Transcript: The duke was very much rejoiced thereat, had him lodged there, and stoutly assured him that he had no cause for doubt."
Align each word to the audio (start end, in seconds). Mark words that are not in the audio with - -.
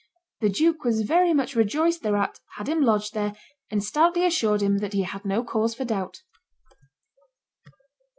The 0.39 0.49
duke 0.49 0.83
was 0.83 1.01
very 1.03 1.31
much 1.31 1.55
rejoiced 1.55 2.01
thereat, 2.01 2.39
had 2.57 2.67
him 2.67 2.81
lodged 2.81 3.13
there, 3.13 3.35
and 3.69 3.83
stoutly 3.83 4.25
assured 4.25 4.61
him 4.61 4.79
that 4.79 4.93
he 4.93 5.03
had 5.03 5.25
no 5.25 5.43
cause 5.43 5.75
for 5.75 5.85
doubt." 5.85 6.23